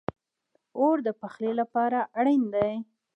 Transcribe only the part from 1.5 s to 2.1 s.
لپاره